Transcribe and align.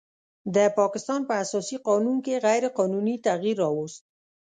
د 0.55 0.57
پاکستان 0.79 1.21
په 1.29 1.33
اساسي 1.43 1.77
قانون 1.87 2.17
کې 2.25 2.41
غیر 2.45 2.63
قانوني 2.77 3.15
تغیر 3.27 3.55
راوست 3.63 4.01